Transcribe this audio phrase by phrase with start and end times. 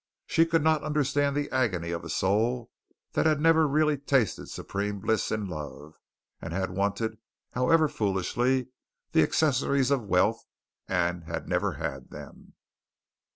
[0.25, 2.71] She could not understand the agony of a soul
[3.11, 5.99] that had never really tasted supreme bliss in love,
[6.41, 7.19] and had wanted,
[7.51, 8.69] however foolishly,
[9.11, 10.43] the accessories of wealth,
[10.87, 12.53] and had never had them.